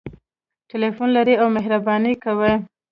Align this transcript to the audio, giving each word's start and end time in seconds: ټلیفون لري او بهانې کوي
ټلیفون 0.69 1.09
لري 1.17 1.35
او 1.41 1.47
بهانې 1.85 2.13
کوي 2.23 2.53